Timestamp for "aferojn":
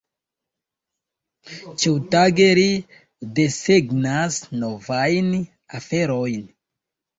5.83-6.53